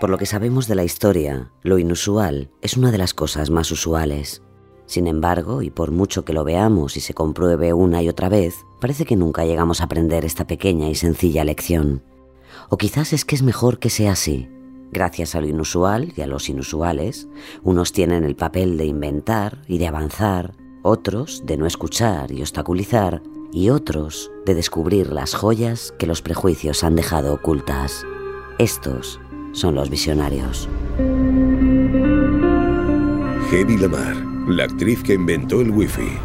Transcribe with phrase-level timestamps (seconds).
[0.00, 3.72] Por lo que sabemos de la historia, lo inusual es una de las cosas más
[3.72, 4.42] usuales.
[4.86, 8.64] Sin embargo, y por mucho que lo veamos y se compruebe una y otra vez,
[8.80, 12.04] parece que nunca llegamos a aprender esta pequeña y sencilla lección.
[12.68, 14.48] O quizás es que es mejor que sea así.
[14.92, 17.28] Gracias a lo inusual y a los inusuales,
[17.64, 23.20] unos tienen el papel de inventar y de avanzar, otros de no escuchar y obstaculizar,
[23.52, 28.06] y otros de descubrir las joyas que los prejuicios han dejado ocultas.
[28.58, 29.20] Estos
[29.52, 30.68] son los visionarios.
[33.50, 36.18] Hedy Lamar, la actriz que inventó el wifi.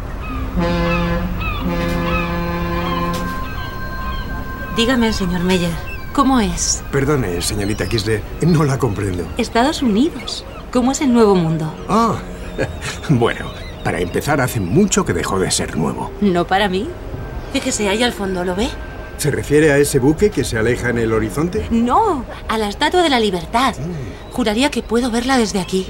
[4.76, 5.70] Dígame, señor Meyer,
[6.12, 6.82] ¿cómo es?
[6.90, 9.24] Perdone, señorita Kisler, no la comprendo.
[9.38, 10.44] Estados Unidos.
[10.72, 11.72] ¿Cómo es el nuevo mundo?
[11.88, 12.16] Ah,
[13.08, 13.46] bueno,
[13.84, 16.10] para empezar, hace mucho que dejó de ser nuevo.
[16.20, 16.88] No para mí.
[17.52, 18.68] Fíjese ahí al fondo, ¿lo ve?
[19.16, 21.66] ¿Se refiere a ese buque que se aleja en el horizonte?
[21.70, 23.74] No, a la Estatua de la Libertad.
[24.32, 25.86] Juraría que puedo verla desde aquí.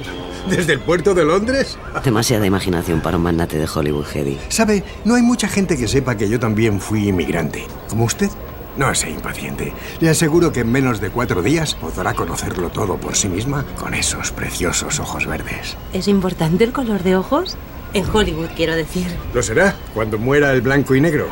[0.49, 1.79] ¿Desde el puerto de Londres?
[2.05, 4.39] Demasiada imaginación para un magnate de Hollywood, Hedy.
[4.49, 7.67] Sabe, no hay mucha gente que sepa que yo también fui inmigrante.
[7.89, 8.29] ¿Como usted?
[8.77, 9.73] No sea impaciente.
[10.01, 13.95] Le aseguro que en menos de cuatro días podrá conocerlo todo por sí misma con
[13.95, 15.77] esos preciosos ojos verdes.
[15.93, 17.57] ¿Es importante el color de ojos?
[17.95, 19.07] En Hollywood, quiero decir.
[19.33, 21.29] Lo será cuando muera el blanco y negro.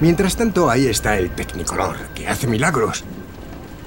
[0.00, 3.04] Mientras tanto, ahí está el Technicolor, que hace milagros.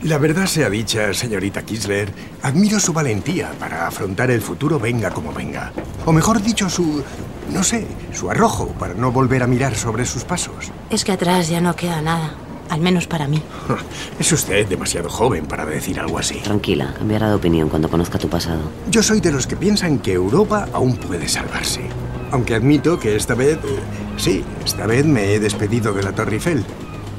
[0.04, 2.12] La verdad sea dicha, señorita Kisler,
[2.42, 5.74] admiro su valentía para afrontar el futuro venga como venga.
[6.06, 7.04] O mejor dicho, su...
[7.52, 10.72] no sé, su arrojo para no volver a mirar sobre sus pasos.
[10.90, 12.34] Es que atrás ya no queda nada.
[12.70, 13.42] Al menos para mí.
[14.20, 16.36] Es usted demasiado joven para decir algo así.
[16.36, 18.72] Tranquila, cambiará de opinión cuando conozca tu pasado.
[18.90, 21.82] Yo soy de los que piensan que Europa aún puede salvarse.
[22.31, 23.57] Aunque admito que esta vez...
[23.63, 23.79] eh,
[24.17, 26.63] sí, esta vez me he despedido de la Torre Eiffel.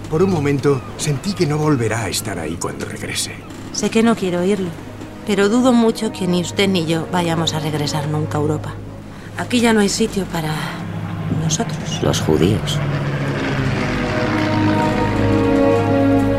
[0.08, 3.32] Por un momento sentí que no volverá a estar ahí cuando regrese.
[3.72, 4.68] Sé que no quiero oírlo,
[5.26, 8.72] pero dudo mucho que ni usted ni yo vayamos a regresar nunca a Europa.
[9.36, 10.52] Aquí ya no hay sitio para
[11.42, 12.02] nosotros.
[12.02, 12.78] Los judíos.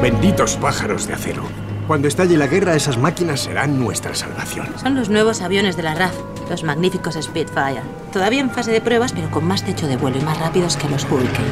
[0.01, 1.43] Benditos pájaros de acero.
[1.87, 4.67] Cuando estalle la guerra, esas máquinas serán nuestra salvación.
[4.81, 6.15] Son los nuevos aviones de la RAF,
[6.51, 7.81] los magníficos Spitfire.
[8.11, 10.89] Todavía en fase de pruebas, pero con más techo de vuelo y más rápidos que
[10.89, 11.47] los Hurricane.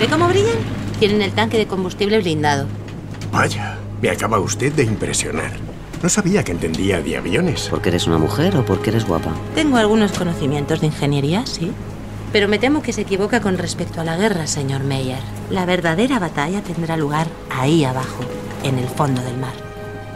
[0.00, 0.56] ¿Ve cómo brillan?
[0.98, 2.66] Tienen el tanque de combustible blindado.
[3.30, 5.52] Vaya, me acaba usted de impresionar.
[6.02, 7.68] No sabía que entendía de aviones.
[7.70, 9.32] ¿Porque eres una mujer o porque eres guapa?
[9.54, 11.70] Tengo algunos conocimientos de ingeniería, sí.
[12.32, 15.20] Pero me temo que se equivoca con respecto a la guerra, señor Meyer.
[15.50, 18.24] La verdadera batalla tendrá lugar ahí abajo,
[18.64, 19.52] en el fondo del mar.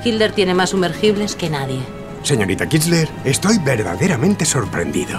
[0.02, 1.80] Hitler tiene más sumergibles que nadie.
[2.26, 5.16] Señorita Kitzler, estoy verdaderamente sorprendido.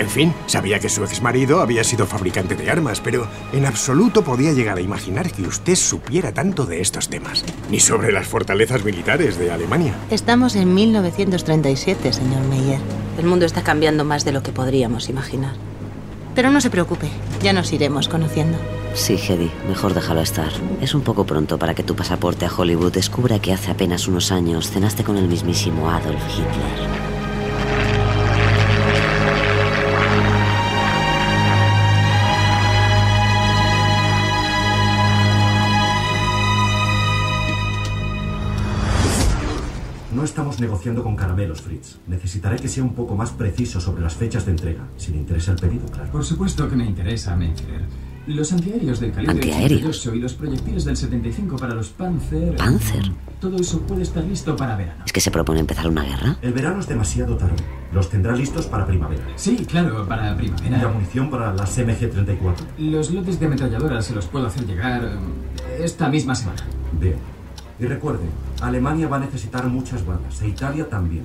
[0.00, 4.52] En fin, sabía que su exmarido había sido fabricante de armas, pero en absoluto podía
[4.52, 9.38] llegar a imaginar que usted supiera tanto de estos temas, ni sobre las fortalezas militares
[9.38, 9.94] de Alemania.
[10.10, 12.80] Estamos en 1937, señor Meyer.
[13.16, 15.54] El mundo está cambiando más de lo que podríamos imaginar.
[16.34, 17.06] Pero no se preocupe,
[17.44, 18.58] ya nos iremos conociendo.
[18.94, 20.52] Sí, Hedy, mejor déjalo estar.
[20.80, 24.30] Es un poco pronto para que tu pasaporte a Hollywood descubra que hace apenas unos
[24.30, 27.10] años cenaste con el mismísimo Adolf Hitler.
[40.12, 41.96] No estamos negociando con caramelos, Fritz.
[42.06, 45.52] Necesitaré que sea un poco más preciso sobre las fechas de entrega, si le interesa
[45.52, 46.10] el pedido, claro.
[46.10, 48.09] Por supuesto que me interesa, Mayfair.
[48.26, 49.78] Los antiaéreos del calibre Antiaéreo.
[49.78, 52.54] 88 y los proyectiles del 75 para los Panzer.
[52.56, 53.10] ¿Panzer?
[53.40, 55.02] Todo eso puede estar listo para verano.
[55.06, 56.36] ¿Es que se propone empezar una guerra?
[56.42, 57.56] El verano es demasiado tarde.
[57.92, 59.24] Los tendrá listos para primavera.
[59.36, 60.88] Sí, claro, para Y la primavera.
[60.88, 62.54] munición para las MG-34.
[62.78, 66.62] Los lotes de ametralladoras se los puedo hacer llegar eh, esta misma semana.
[66.92, 67.16] Bien.
[67.80, 68.24] Y recuerde,
[68.60, 71.24] Alemania va a necesitar muchas balas, e Italia también.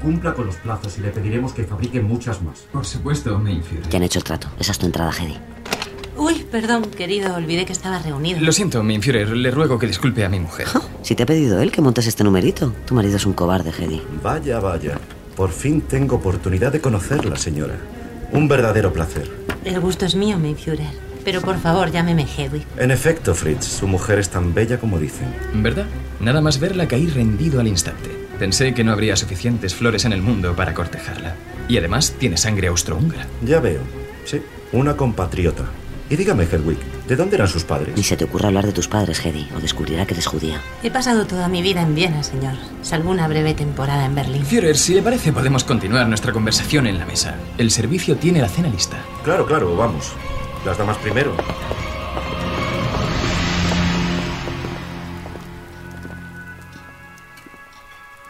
[0.00, 2.60] Cumpla con los plazos y le pediremos que fabrique muchas más.
[2.72, 3.82] Por supuesto, Mayfair.
[3.90, 4.46] Ya han hecho el trato.
[4.58, 5.36] Esa es tu entrada, Hedy.
[6.16, 8.40] Uy, perdón, querido, olvidé que estaba reunido.
[8.40, 10.66] Lo siento, mi Führer, le ruego que disculpe a mi mujer.
[11.02, 12.72] Si te ha pedido él que montes este numerito.
[12.86, 14.02] Tu marido es un cobarde, Hedy.
[14.22, 14.98] Vaya, vaya.
[15.36, 17.76] Por fin tengo oportunidad de conocerla, señora.
[18.32, 19.30] Un verdadero placer.
[19.64, 21.06] El gusto es mío, mi Führer.
[21.24, 22.64] Pero por favor, llámeme Hedwig.
[22.78, 25.26] En efecto, Fritz, su mujer es tan bella como dicen.
[25.54, 25.86] ¿Verdad?
[26.20, 28.10] Nada más verla caí rendido al instante.
[28.38, 31.34] Pensé que no habría suficientes flores en el mundo para cortejarla.
[31.68, 33.26] Y además tiene sangre austrohúngara.
[33.42, 33.80] Ya veo.
[34.24, 34.40] Sí,
[34.72, 35.64] una compatriota.
[36.08, 37.96] Y dígame, Hedwig, ¿de dónde eran sus padres?
[37.96, 40.60] Ni se te ocurra hablar de tus padres, Hedy, o descubrirá que eres judía.
[40.84, 44.44] He pasado toda mi vida en Viena, señor, salvo una breve temporada en Berlín.
[44.44, 47.34] Führer, si le parece, podemos continuar nuestra conversación en la mesa.
[47.58, 48.98] El servicio tiene la cena lista.
[49.24, 50.12] Claro, claro, vamos.
[50.64, 51.34] Las damas primero.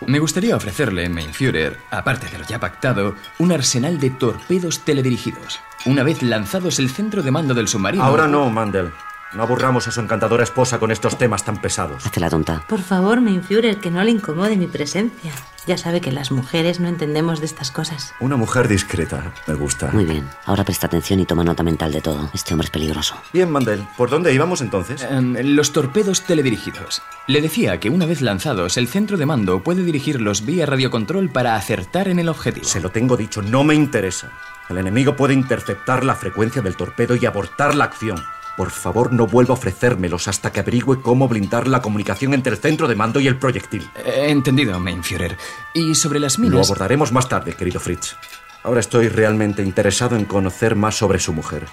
[0.07, 5.59] Me gustaría ofrecerle, mein Führer, aparte de lo ya pactado, un arsenal de torpedos teledirigidos.
[5.85, 8.05] Una vez lanzados el centro de mando del submarino.
[8.05, 8.93] Ahora no, Mandel.
[9.37, 12.07] No aburramos a su encantadora esposa con estos temas tan pesados.
[12.07, 12.65] Hazte la tonta.
[12.67, 15.31] Por favor, mein Führer, que no le incomode mi presencia.
[15.67, 18.15] Ya sabe que las mujeres no entendemos de estas cosas.
[18.19, 19.35] Una mujer discreta.
[19.47, 19.91] Me gusta.
[19.93, 20.27] Muy bien.
[20.47, 22.31] Ahora presta atención y toma nota mental de todo.
[22.33, 23.15] Este hombre es peligroso.
[23.35, 23.87] Bien, Mandel.
[23.99, 25.03] ¿Por dónde íbamos entonces?
[25.03, 27.03] Em, los torpedos teledirigidos.
[27.27, 31.57] Le decía que una vez lanzados, el centro de mando puede dirigirlos vía radiocontrol para
[31.57, 32.67] acertar en el objetivo.
[32.67, 34.31] Se lo tengo dicho, no me interesa.
[34.71, 38.17] El enemigo puede interceptar la frecuencia del torpedo y abortar la acción.
[38.57, 42.59] Por favor, no vuelva a ofrecérmelos hasta que averigüe cómo blindar la comunicación entre el
[42.59, 43.89] centro de mando y el proyectil.
[44.05, 45.37] Eh, entendido, mein Führer.
[45.75, 46.67] Y sobre las Lo minas...
[46.67, 48.17] abordaremos más tarde, querido Fritz.
[48.63, 51.67] Ahora estoy realmente interesado en conocer más sobre su mujer.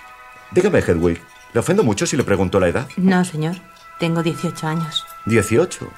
[0.52, 1.22] Dígame, Hedwig,
[1.54, 2.88] ¿le ofendo mucho si le pregunto la edad?
[2.98, 3.56] No, señor.
[4.00, 5.06] Tengo 18 años.
[5.26, 5.90] 18.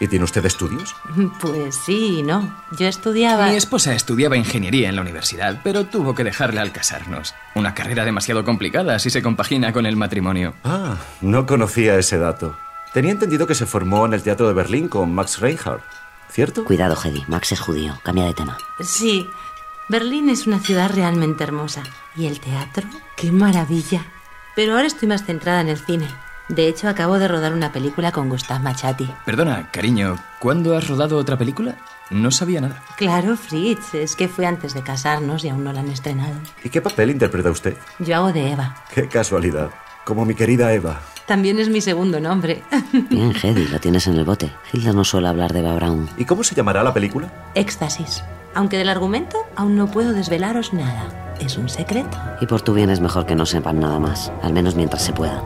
[0.00, 0.94] ¿Y tiene usted estudios?
[1.40, 2.54] Pues sí y no.
[2.78, 3.48] Yo estudiaba...
[3.48, 7.34] Mi esposa estudiaba ingeniería en la universidad, pero tuvo que dejarla al casarnos.
[7.54, 10.54] Una carrera demasiado complicada si se compagina con el matrimonio.
[10.64, 12.56] Ah, no conocía ese dato.
[12.92, 15.82] Tenía entendido que se formó en el Teatro de Berlín con Max Reinhardt,
[16.30, 16.64] ¿cierto?
[16.64, 17.24] Cuidado, Hedy.
[17.28, 17.98] Max es judío.
[18.02, 18.56] Cambia de tema.
[18.80, 19.28] Sí.
[19.88, 21.82] Berlín es una ciudad realmente hermosa.
[22.16, 22.86] ¿Y el teatro?
[23.16, 24.04] ¡Qué maravilla!
[24.54, 26.08] Pero ahora estoy más centrada en el cine.
[26.48, 29.10] De hecho, acabo de rodar una película con Gustav Machati.
[29.26, 31.76] Perdona, cariño, ¿cuándo has rodado otra película?
[32.10, 32.82] No sabía nada.
[32.96, 36.34] Claro, Fritz, es que fue antes de casarnos y aún no la han estrenado.
[36.64, 37.76] ¿Y qué papel interpreta usted?
[37.98, 38.76] Yo hago de Eva.
[38.94, 39.70] Qué casualidad.
[40.06, 41.00] Como mi querida Eva.
[41.26, 42.62] También es mi segundo nombre.
[43.10, 44.50] Bien, Hedy, lo tienes en el bote.
[44.72, 46.08] Hilda no suele hablar de Eva Brown.
[46.16, 47.30] ¿Y cómo se llamará la película?
[47.54, 48.24] Éxtasis.
[48.54, 51.27] Aunque del argumento aún no puedo desvelaros nada.
[51.40, 52.16] Es un secreto.
[52.40, 54.32] Y por tu bien es mejor que no sepan nada más.
[54.42, 55.42] Al menos mientras se pueda.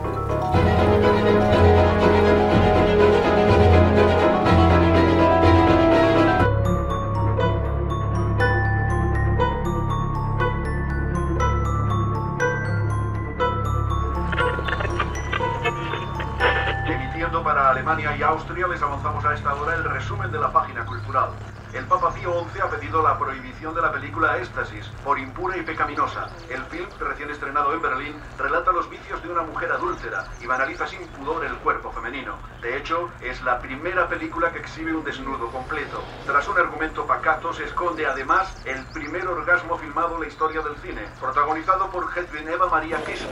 [16.85, 20.85] Emitiendo para Alemania y Austria, les avanzamos a esta hora el resumen de la página
[20.85, 21.29] cultural.
[21.73, 25.63] El Papa Pío XI ha pedido la prohibición de la película Éxtasis por impura y
[25.63, 26.29] pecaminosa.
[26.47, 30.85] El film, recién estrenado en Berlín, relata los vicios de una mujer adúltera y banaliza
[30.85, 32.37] sin pudor el cuerpo femenino.
[32.61, 36.03] De hecho, es la primera película que exhibe un desnudo completo.
[36.27, 40.75] Tras un argumento pacato, se esconde además el primer orgasmo filmado en la historia del
[40.77, 43.25] cine, protagonizado por Hedwig Eva María Kiss.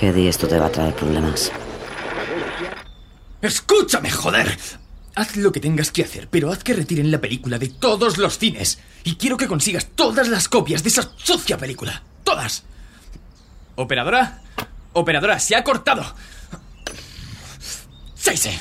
[0.00, 1.50] Hedy, esto te va a traer problemas.
[3.40, 4.56] ¡Escúchame, joder!
[5.14, 8.38] Haz lo que tengas que hacer, pero haz que retiren la película de todos los
[8.38, 8.78] cines.
[9.04, 12.02] Y quiero que consigas todas las copias de esa sucia película.
[12.24, 12.62] ¡Todas!
[13.76, 14.42] Operadora.
[14.94, 16.14] Operadora, se ha cortado.
[18.14, 18.58] Seise.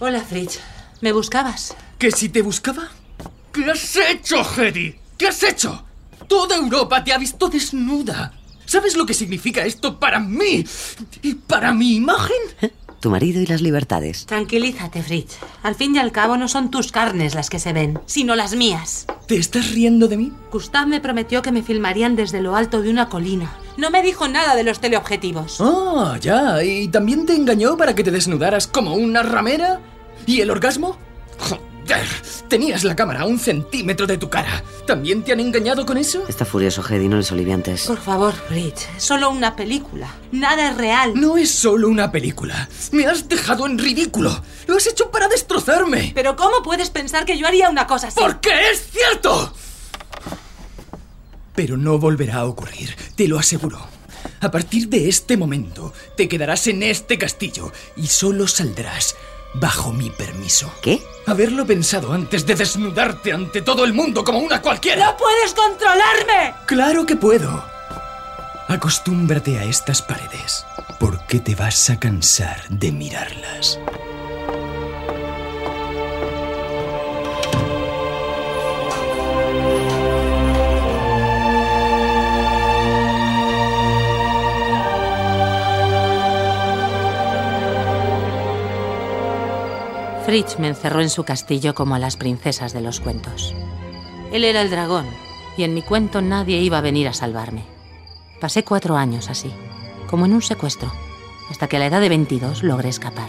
[0.00, 0.60] Hola, Fritz.
[1.00, 1.74] ¿Me buscabas?
[1.98, 2.90] ¿Que si te buscaba?
[3.52, 4.98] ¿Qué has hecho, Hedy?
[5.16, 5.84] ¿Qué has hecho?
[6.28, 8.34] Toda Europa te ha visto desnuda.
[8.66, 10.64] ¿Sabes lo que significa esto para mí?
[11.22, 12.72] ¿Y para mi imagen?
[13.02, 14.26] Tu marido y las libertades.
[14.26, 15.36] Tranquilízate, Fritz.
[15.64, 18.54] Al fin y al cabo no son tus carnes las que se ven, sino las
[18.54, 19.06] mías.
[19.26, 20.32] ¿Te estás riendo de mí?
[20.52, 23.56] Gustav me prometió que me filmarían desde lo alto de una colina.
[23.76, 25.60] No me dijo nada de los teleobjetivos.
[25.60, 26.62] Ah, ya.
[26.62, 29.80] ¿Y también te engañó para que te desnudaras como una ramera?
[30.24, 30.96] ¿Y el orgasmo?
[32.48, 34.62] Tenías la cámara a un centímetro de tu cara.
[34.86, 36.24] ¿También te han engañado con eso?
[36.28, 37.86] Está furioso, Hedy, no le soliviantes.
[37.86, 40.08] Por favor, es solo una película.
[40.32, 41.12] Nada es real.
[41.14, 42.68] No es solo una película.
[42.90, 44.42] Me has dejado en ridículo.
[44.66, 46.12] Lo has hecho para destrozarme.
[46.14, 48.20] Pero ¿cómo puedes pensar que yo haría una cosa así?
[48.20, 49.54] ¡Porque es cierto!
[51.54, 53.86] Pero no volverá a ocurrir, te lo aseguro.
[54.40, 59.14] A partir de este momento, te quedarás en este castillo y solo saldrás
[59.54, 60.72] bajo mi permiso.
[60.82, 61.02] ¿Qué?
[61.26, 65.04] Haberlo pensado antes de desnudarte ante todo el mundo como una cualquiera.
[65.06, 66.54] ¡No puedes controlarme!
[66.66, 67.64] Claro que puedo.
[68.68, 70.64] Acostúmbrate a estas paredes,
[70.98, 73.78] porque te vas a cansar de mirarlas.
[90.32, 93.54] Fritz me encerró en su castillo como a las princesas de los cuentos.
[94.32, 95.04] Él era el dragón,
[95.58, 97.64] y en mi cuento nadie iba a venir a salvarme.
[98.40, 99.52] Pasé cuatro años así,
[100.06, 100.90] como en un secuestro,
[101.50, 103.28] hasta que a la edad de 22 logré escapar.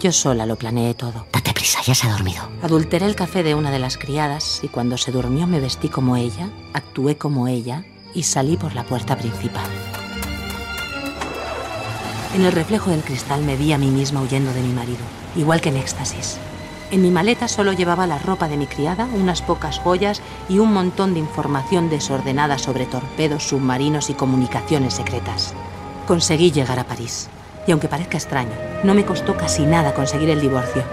[0.00, 1.24] Yo sola lo planeé todo.
[1.32, 2.42] Date prisa, ya se ha dormido.
[2.62, 6.16] Adulteré el café de una de las criadas y cuando se durmió me vestí como
[6.16, 9.70] ella, actué como ella y salí por la puerta principal.
[12.32, 15.00] En el reflejo del cristal me vi a mí misma huyendo de mi marido,
[15.34, 16.38] igual que en éxtasis.
[16.92, 20.72] En mi maleta solo llevaba la ropa de mi criada, unas pocas joyas y un
[20.72, 25.54] montón de información desordenada sobre torpedos, submarinos y comunicaciones secretas.
[26.06, 27.28] Conseguí llegar a París.
[27.66, 30.84] Y aunque parezca extraño, no me costó casi nada conseguir el divorcio.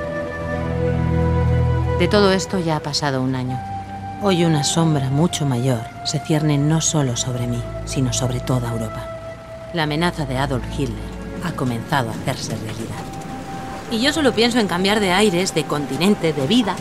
[1.99, 3.59] De todo esto ya ha pasado un año.
[4.23, 9.05] Hoy una sombra mucho mayor se cierne no solo sobre mí, sino sobre toda Europa.
[9.73, 11.16] La amenaza de Adolf Hitler
[11.47, 13.03] ha comenzado a hacerse realidad.
[13.91, 16.75] Y yo solo pienso en cambiar de aires, de continente, de vida.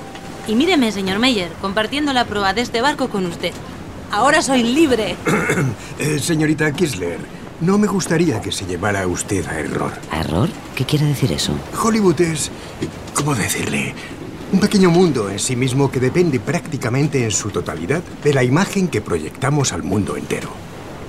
[0.49, 3.53] Y míreme, señor Meyer, compartiendo la proa de este barco con usted.
[4.11, 5.17] Ahora soy libre.
[5.99, 7.19] Eh, señorita Kisler,
[7.63, 9.93] no me gustaría que se llevara usted a error.
[10.11, 10.51] ¿A error?
[10.75, 11.53] ¿Qué quiere decir eso?
[11.83, 12.51] Hollywood es,
[13.15, 13.95] ¿cómo decirle?
[14.53, 18.89] Un pequeño mundo en sí mismo que depende prácticamente en su totalidad de la imagen
[18.89, 20.51] que proyectamos al mundo entero.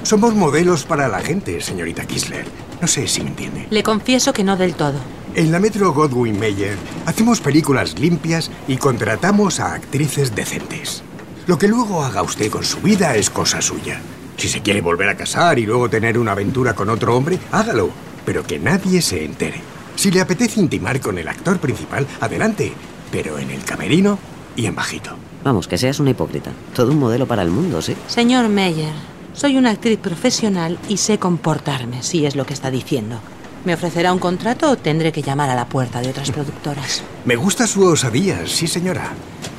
[0.03, 2.45] Somos modelos para la gente, señorita Kisler.
[2.81, 3.67] No sé si me entiende.
[3.69, 4.99] Le confieso que no del todo.
[5.35, 11.03] En la Metro Godwin Mayer hacemos películas limpias y contratamos a actrices decentes.
[11.47, 14.01] Lo que luego haga usted con su vida es cosa suya.
[14.37, 17.89] Si se quiere volver a casar y luego tener una aventura con otro hombre, hágalo,
[18.25, 19.61] pero que nadie se entere.
[19.95, 22.73] Si le apetece intimar con el actor principal, adelante,
[23.11, 24.19] pero en el camerino
[24.55, 25.11] y en bajito.
[25.43, 26.51] Vamos, que seas una hipócrita.
[26.75, 27.95] Todo un modelo para el mundo, ¿sí?
[28.07, 28.93] Señor Meyer,
[29.37, 33.19] soy una actriz profesional y sé comportarme, si es lo que está diciendo.
[33.65, 37.03] ¿Me ofrecerá un contrato o tendré que llamar a la puerta de otras productoras?
[37.23, 39.11] Me gusta su osadía, sí señora.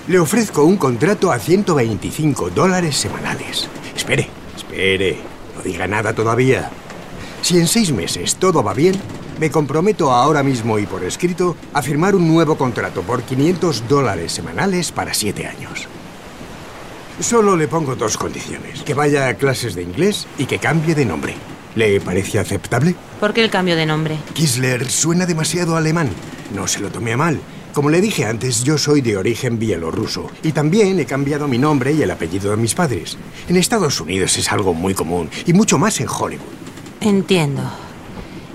[0.08, 3.68] Le ofrezco un contrato a 125 dólares semanales.
[3.94, 5.18] Espere, espere,
[5.54, 6.70] no diga nada todavía.
[7.42, 8.96] Si en seis meses todo va bien,
[9.38, 14.32] me comprometo ahora mismo y por escrito a firmar un nuevo contrato por 500 dólares
[14.32, 15.86] semanales para siete años.
[17.20, 18.82] Solo le pongo dos condiciones.
[18.82, 21.34] Que vaya a clases de inglés y que cambie de nombre.
[21.74, 22.94] ¿Le parece aceptable?
[23.20, 24.18] ¿Por qué el cambio de nombre?
[24.34, 26.10] Kisler suena demasiado alemán.
[26.54, 27.40] No se lo tome a mal.
[27.72, 31.92] Como le dije antes, yo soy de origen bielorruso y también he cambiado mi nombre
[31.92, 33.18] y el apellido de mis padres.
[33.48, 36.44] En Estados Unidos es algo muy común y mucho más en Hollywood.
[37.00, 37.62] Entiendo.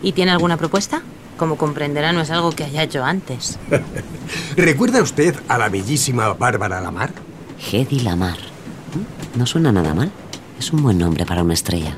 [0.01, 1.03] ¿Y tiene alguna propuesta?
[1.37, 3.59] Como comprenderá, no es algo que haya hecho antes.
[4.57, 7.13] ¿Recuerda usted a la bellísima Bárbara Lamar?
[7.71, 8.52] Hedy Lamar.
[9.35, 10.11] No suena nada mal.
[10.59, 11.97] Es un buen nombre para una estrella.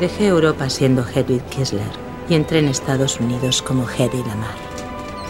[0.00, 1.90] Dejé Europa siendo Hedwig Kessler
[2.28, 4.71] y entré en Estados Unidos como Hedy Lamar.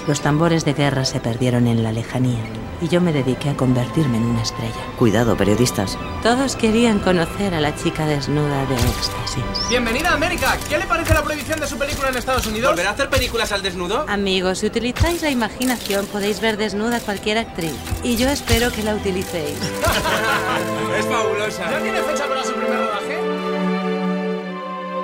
[0.06, 2.42] Los tambores de guerra se perdieron en la lejanía
[2.80, 4.74] y yo me dediqué a convertirme en una estrella.
[4.98, 5.96] Cuidado, periodistas.
[6.24, 9.68] Todos querían conocer a la chica desnuda de éxtasis.
[9.68, 10.58] Bienvenida a América.
[10.68, 12.72] ¿Qué le parece la prohibición de su película en Estados Unidos?
[12.72, 14.04] ¿Volverá a hacer películas al desnudo?
[14.08, 17.76] Amigos, si utilizáis la imaginación podéis ver desnuda a cualquier actriz.
[18.02, 19.56] Y yo espero que la utilicéis.
[20.98, 21.70] es fabulosa.
[21.70, 23.20] ¿Ya tiene fecha para su primer rodaje?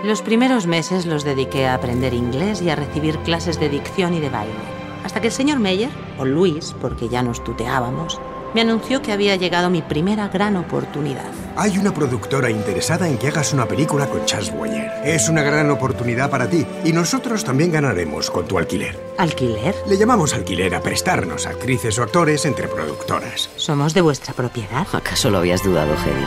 [0.04, 4.20] Los primeros meses los dediqué a aprender inglés y a recibir clases de dicción y
[4.20, 4.77] de baile.
[5.18, 8.20] Hasta que el señor Meyer, o Luis, porque ya nos tuteábamos,
[8.54, 11.32] me anunció que había llegado mi primera gran oportunidad.
[11.56, 14.92] Hay una productora interesada en que hagas una película con Charles Boyer.
[15.02, 18.96] Es una gran oportunidad para ti y nosotros también ganaremos con tu alquiler.
[19.18, 19.74] ¿Alquiler?
[19.88, 23.50] Le llamamos alquiler a prestarnos actrices o actores entre productoras.
[23.56, 24.86] ¿Somos de vuestra propiedad?
[24.92, 26.26] ¿Acaso lo habías dudado, Hedy?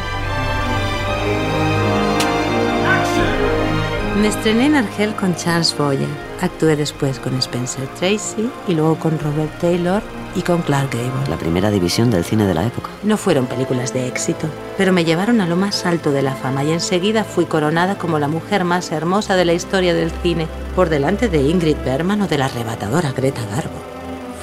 [4.20, 6.31] Me estrené en Argel con Charles Boyer.
[6.42, 10.02] Actué después con Spencer Tracy y luego con Robert Taylor
[10.36, 11.30] y con Clark Gable.
[11.30, 12.90] La primera división del cine de la época.
[13.04, 16.64] No fueron películas de éxito, pero me llevaron a lo más alto de la fama
[16.64, 20.90] y enseguida fui coronada como la mujer más hermosa de la historia del cine, por
[20.90, 23.78] delante de Ingrid Bergman o de la arrebatadora Greta Garbo.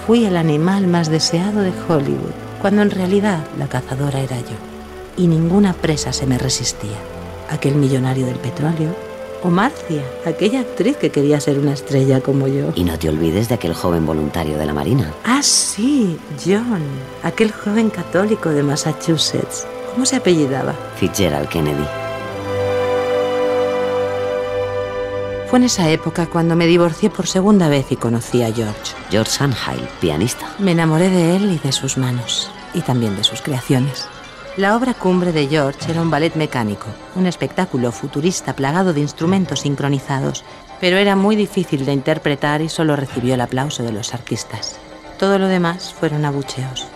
[0.07, 2.31] Fui el animal más deseado de Hollywood,
[2.63, 4.57] cuando en realidad la cazadora era yo.
[5.17, 6.97] Y ninguna presa se me resistía.
[7.51, 9.08] Aquel millonario del petróleo
[9.43, 12.73] o Marcia, aquella actriz que quería ser una estrella como yo.
[12.75, 15.15] Y no te olvides de aquel joven voluntario de la Marina.
[15.25, 16.83] Ah, sí, John,
[17.23, 19.67] aquel joven católico de Massachusetts.
[19.93, 20.75] ¿Cómo se apellidaba?
[20.97, 21.87] Fitzgerald Kennedy.
[25.49, 28.95] Fue en esa época cuando me divorcié por segunda vez y conocí a George.
[29.11, 30.47] George Sandheil, pianista.
[30.59, 34.07] Me enamoré de él y de sus manos, y también de sus creaciones.
[34.59, 39.61] La obra cumbre de George era un ballet mecánico, un espectáculo futurista plagado de instrumentos
[39.61, 40.43] sincronizados,
[40.81, 44.81] pero era muy difícil de interpretar y solo recibió el aplauso de los artistas.
[45.17, 46.89] Todo lo demás fueron abucheos.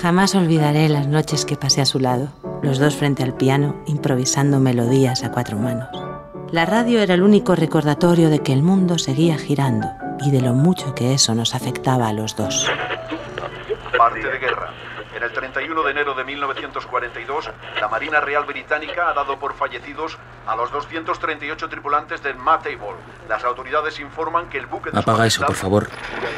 [0.00, 2.28] Jamás olvidaré las noches que pasé a su lado,
[2.62, 5.90] los dos frente al piano, improvisando melodías a cuatro manos.
[6.50, 9.90] La radio era el único recordatorio de que el mundo seguía girando
[10.24, 12.66] y de lo mucho que eso nos afectaba a los dos.
[13.98, 14.70] Parte de guerra.
[15.14, 20.18] En el 31 de enero de 1942, la Marina Real Británica ha dado por fallecidos
[20.46, 22.96] a los 238 tripulantes del Maytable.
[23.28, 24.90] Las autoridades informan que el buque...
[24.90, 25.88] de Apaga eso, por favor.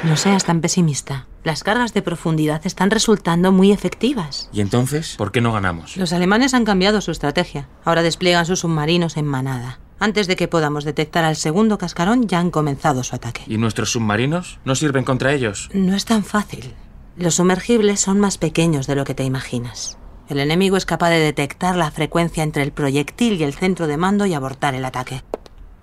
[0.03, 1.27] No seas tan pesimista.
[1.43, 4.51] Las cargas de profundidad están resultando muy efectivas.
[4.53, 5.15] ¿Y entonces?
[5.17, 5.97] ¿Por qué no ganamos?
[5.97, 7.69] Los alemanes han cambiado su estrategia.
[7.85, 9.79] Ahora despliegan sus submarinos en manada.
[9.99, 13.43] Antes de que podamos detectar al segundo cascarón, ya han comenzado su ataque.
[13.47, 14.59] ¿Y nuestros submarinos?
[14.67, 15.71] ¿No sirven contra ellos?
[15.73, 16.75] No es tan fácil.
[17.19, 19.97] Los sumergibles son más pequeños de lo que te imaginas.
[20.29, 23.97] El enemigo es capaz de detectar la frecuencia entre el proyectil y el centro de
[23.97, 25.23] mando y abortar el ataque.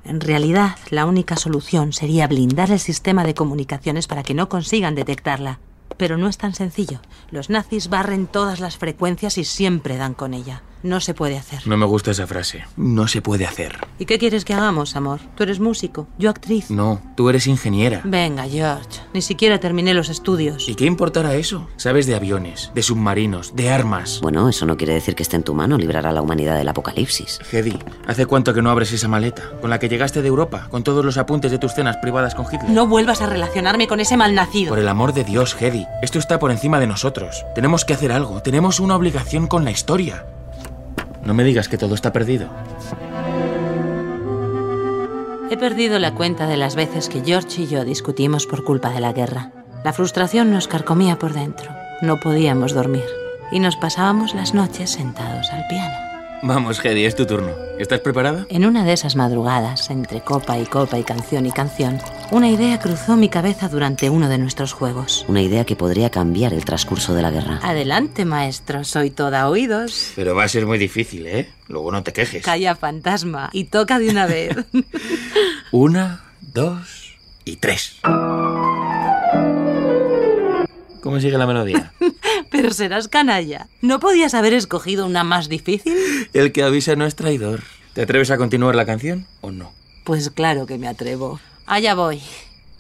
[0.06, 4.94] En realidad, la única solución sería blindar el sistema de comunicaciones para que no consigan
[4.94, 5.60] detectarla.
[5.98, 7.00] Pero no es tan sencillo.
[7.32, 10.62] Los nazis barren todas las frecuencias y siempre dan con ella.
[10.84, 11.66] No se puede hacer.
[11.66, 12.66] No me gusta esa frase.
[12.76, 13.78] No se puede hacer.
[14.00, 15.22] ¿Y qué quieres que hagamos, amor?
[15.36, 16.70] Tú eres músico, yo actriz.
[16.70, 18.02] No, tú eres ingeniera.
[18.04, 19.00] Venga, George.
[19.14, 20.68] Ni siquiera terminé los estudios.
[20.68, 21.70] ¿Y qué importará eso?
[21.78, 24.20] Sabes de aviones, de submarinos, de armas.
[24.22, 26.68] Bueno, eso no quiere decir que esté en tu mano librar a la humanidad del
[26.68, 27.40] apocalipsis.
[27.50, 29.52] Hedy, ¿hace cuánto que no abres esa maleta?
[29.62, 32.46] Con la que llegaste de Europa, con todos los apuntes de tus cenas privadas con
[32.46, 32.70] Hitler.
[32.70, 34.72] No vuelvas a relacionarme con ese malnacido.
[34.72, 37.46] Por el amor de Dios, Hedy, esto está por encima de nosotros.
[37.56, 40.26] Tenemos que hacer algo, tenemos una obligación con la historia.
[41.26, 42.50] No me digas que todo está perdido.
[45.50, 49.00] He perdido la cuenta de las veces que George y yo discutimos por culpa de
[49.00, 49.52] la guerra.
[49.84, 51.70] La frustración nos carcomía por dentro.
[52.02, 53.06] No podíamos dormir.
[53.52, 55.94] Y nos pasábamos las noches sentados al piano.
[56.42, 57.52] Vamos, Hedy, es tu turno.
[57.80, 58.46] ¿Estás preparada?
[58.50, 62.00] En una de esas madrugadas, entre copa y copa y canción y canción,
[62.34, 65.24] una idea cruzó mi cabeza durante uno de nuestros juegos.
[65.28, 67.60] Una idea que podría cambiar el transcurso de la guerra.
[67.62, 70.14] Adelante, maestro, soy toda oídos.
[70.16, 71.52] Pero va a ser muy difícil, ¿eh?
[71.68, 72.44] Luego no te quejes.
[72.44, 74.58] Calla, fantasma, y toca de una vez.
[75.72, 77.14] Una, dos
[77.46, 77.98] y tres.
[81.02, 81.94] ¿Cómo sigue la melodía?
[82.50, 83.68] Pero serás canalla.
[83.82, 85.96] ¿No podías haber escogido una más difícil?
[86.34, 87.62] El que avisa no es traidor.
[87.94, 89.72] ¿Te atreves a continuar la canción o no?
[90.04, 91.40] Pues claro que me atrevo.
[91.66, 92.22] Allá voy.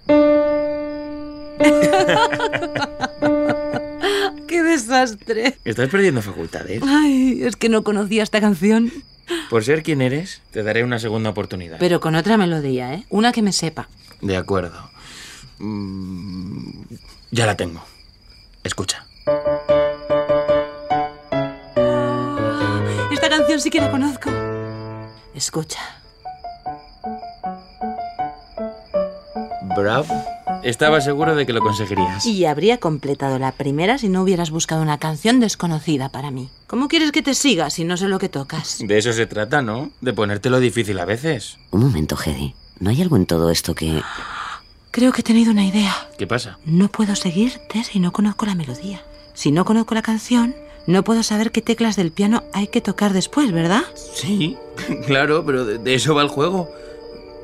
[4.48, 5.58] ¡Qué desastre!
[5.64, 6.82] Estás perdiendo facultades.
[6.86, 8.92] Ay, es que no conocía esta canción.
[9.50, 11.78] Por ser quien eres, te daré una segunda oportunidad.
[11.80, 13.06] Pero con otra melodía, ¿eh?
[13.10, 13.88] Una que me sepa.
[14.22, 14.92] De acuerdo.
[15.60, 16.82] Mm,
[17.32, 17.84] ya la tengo.
[18.64, 19.06] Escucha.
[23.12, 24.30] Esta canción sí que la conozco.
[25.34, 25.80] Escucha.
[29.76, 30.06] Bravo.
[30.64, 32.26] Estaba seguro de que lo conseguirías.
[32.26, 36.50] Y habría completado la primera si no hubieras buscado una canción desconocida para mí.
[36.68, 38.80] ¿Cómo quieres que te siga si no sé lo que tocas?
[38.80, 39.92] De eso se trata, ¿no?
[40.02, 41.58] De ponértelo difícil a veces.
[41.72, 42.54] Un momento, Hedy.
[42.80, 44.02] ¿No hay algo en todo esto que...
[44.92, 45.94] Creo que he tenido una idea.
[46.18, 46.60] ¿Qué pasa?
[46.66, 49.02] No puedo seguirte si no conozco la melodía.
[49.34, 50.56] Si no conozco la canción,
[50.86, 53.82] no puedo saber qué teclas del piano hay que tocar después, ¿verdad?
[53.96, 54.56] Sí,
[55.08, 56.70] claro, pero de, de eso va el juego.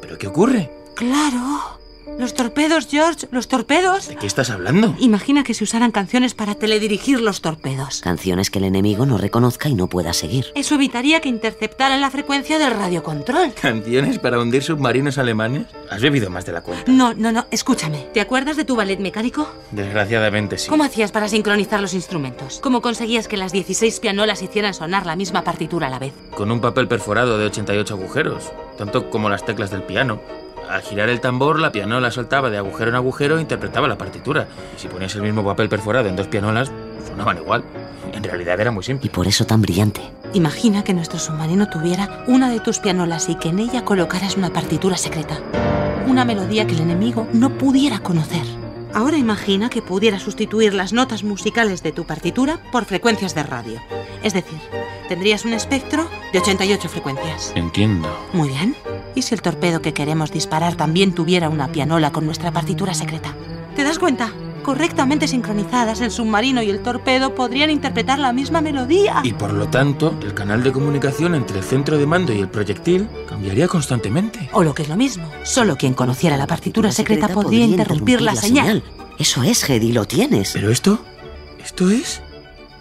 [0.02, 0.70] ¿Pero qué ocurre?
[0.96, 1.79] Claro.
[2.18, 4.08] Los torpedos, George, los torpedos.
[4.08, 4.96] ¿De qué estás hablando?
[5.00, 8.02] Imagina que se usaran canciones para teledirigir los torpedos.
[8.02, 10.48] Canciones que el enemigo no reconozca y no pueda seguir.
[10.56, 13.54] Eso evitaría que interceptaran la frecuencia del radiocontrol.
[13.54, 15.68] ¿Canciones para hundir submarinos alemanes?
[15.90, 16.92] Has bebido más de la cuenta.
[16.92, 18.08] No, no, no, escúchame.
[18.14, 19.48] ¿Te acuerdas de tu ballet mecánico?
[19.72, 20.70] Desgraciadamente sí.
[20.70, 22.60] ¿Cómo hacías para sincronizar los instrumentos?
[22.62, 26.14] ¿Cómo conseguías que las 16 pianolas hicieran sonar la misma partitura a la vez?
[26.36, 30.20] Con un papel perforado de 88 agujeros, tanto como las teclas del piano.
[30.70, 34.48] Al girar el tambor, la pianola soltaba de agujero en agujero e interpretaba la partitura.
[34.76, 36.72] Y si ponías el mismo papel perforado en dos pianolas,
[37.08, 37.64] sonaban igual.
[38.14, 39.10] En realidad era muy Y simple.
[39.10, 40.02] por eso tan brillante.
[40.34, 44.52] Imagina que nuestro submarino tuviera una de tus pianolas y que en ella colocaras una
[44.52, 45.40] partitura secreta.
[46.08, 48.44] Una melodía que el enemigo no pudiera conocer.
[48.94, 53.80] Ahora imagina que pudiera sustituir las notas musicales de tu partitura por frecuencias de radio.
[54.24, 54.60] Es decir,
[55.08, 57.54] tendrías un espectro de 88 frecuencias.
[57.56, 58.10] Entiendo.
[58.34, 58.76] Muy bien.
[59.16, 63.34] ¿Y si el torpedo que queremos disparar también tuviera una pianola con nuestra partitura secreta?
[63.76, 64.32] ¿Te das cuenta?
[64.70, 69.20] Correctamente sincronizadas, el submarino y el torpedo podrían interpretar la misma melodía.
[69.24, 72.50] Y por lo tanto, el canal de comunicación entre el centro de mando y el
[72.50, 74.48] proyectil cambiaría constantemente.
[74.54, 78.36] O lo que es lo mismo, solo quien conociera la partitura secreta podría interrumpir la
[78.36, 78.84] señal.
[79.18, 80.52] Eso es, Hedy, lo tienes.
[80.54, 81.04] ¿Pero esto?
[81.58, 82.22] ¿Esto es?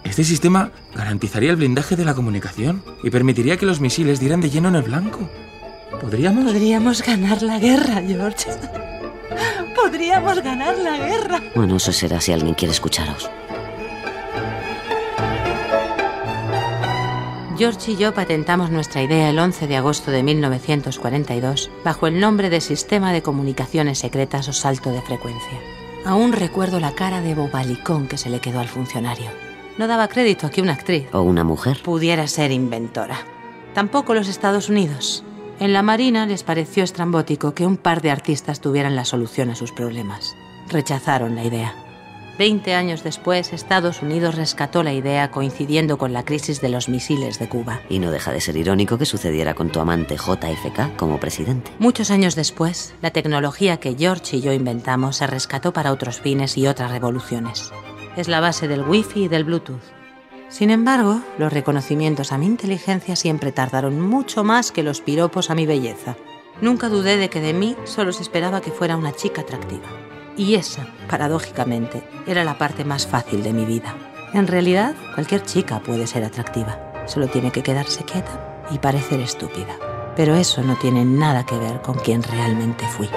[0.03, 4.51] Este sistema garantizaría el blindaje de la comunicación y permitiría que los misiles dieran de
[4.51, 5.27] lleno en el blanco.
[5.99, 6.43] ¿Podríamos?
[6.43, 8.45] Podríamos ganar la guerra, George.
[9.83, 11.41] Podríamos ganar la guerra.
[11.55, 13.29] Bueno, eso será si alguien quiere escucharos.
[17.57, 22.49] George y yo patentamos nuestra idea el 11 de agosto de 1942 bajo el nombre
[22.49, 25.59] de Sistema de Comunicaciones Secretas o Salto de Frecuencia.
[26.05, 29.29] Aún recuerdo la cara de bobalicón que se le quedó al funcionario.
[29.77, 31.81] No daba crédito a que una actriz O una mujer.
[31.83, 33.17] pudiera ser inventora.
[33.73, 35.25] Tampoco los Estados Unidos.
[35.59, 39.55] En la Marina les pareció estrambótico que un par de artistas tuvieran la solución a
[39.55, 40.37] sus problemas.
[40.69, 41.75] Rechazaron la idea.
[42.37, 47.39] Veinte años después, Estados Unidos rescató la idea coincidiendo con la crisis de los misiles
[47.39, 47.81] de Cuba.
[47.89, 51.73] Y no deja de ser irónico que sucediera con tu amante JFK como presidente.
[51.77, 56.57] Muchos años después, la tecnología que George y yo inventamos se rescató para otros fines
[56.57, 57.73] y otras revoluciones.
[58.15, 59.98] Es la base del Wi-Fi y del Bluetooth.
[60.49, 65.55] Sin embargo, los reconocimientos a mi inteligencia siempre tardaron mucho más que los piropos a
[65.55, 66.17] mi belleza.
[66.59, 69.87] Nunca dudé de que de mí solo se esperaba que fuera una chica atractiva.
[70.35, 73.95] Y esa, paradójicamente, era la parte más fácil de mi vida.
[74.33, 76.79] En realidad, cualquier chica puede ser atractiva.
[77.05, 79.77] Solo tiene que quedarse quieta y parecer estúpida.
[80.15, 83.09] Pero eso no tiene nada que ver con quien realmente fui.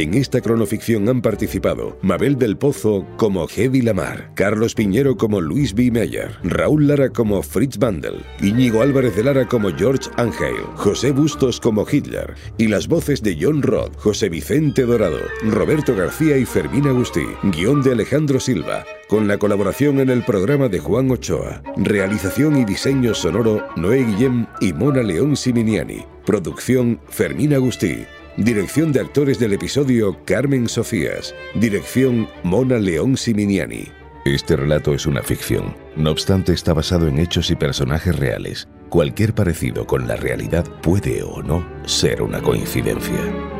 [0.00, 5.74] En esta cronoficción han participado Mabel del Pozo como Hedy Lamar, Carlos Piñero como Luis
[5.74, 5.90] B.
[5.90, 11.60] Meyer, Raúl Lara como Fritz Bandel, Íñigo Álvarez de Lara como George Angel, José Bustos
[11.60, 16.86] como Hitler y las voces de John Roth, José Vicente Dorado, Roberto García y Fermín
[16.86, 22.56] Agustí, guion de Alejandro Silva, con la colaboración en el programa de Juan Ochoa, realización
[22.56, 28.06] y diseño sonoro Noé Guillem y Mona León Siminiani, producción Fermín Agustí.
[28.36, 31.34] Dirección de actores del episodio Carmen Sofías.
[31.54, 33.88] Dirección Mona León Siminiani.
[34.24, 35.74] Este relato es una ficción.
[35.96, 38.68] No obstante, está basado en hechos y personajes reales.
[38.88, 43.59] Cualquier parecido con la realidad puede o no ser una coincidencia.